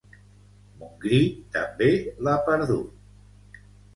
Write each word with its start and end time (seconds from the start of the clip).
Montgrí 0.83 1.19
també 1.57 1.91
l'ha 2.27 2.35
perdut 2.47 3.63